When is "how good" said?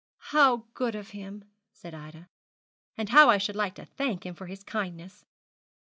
0.17-0.95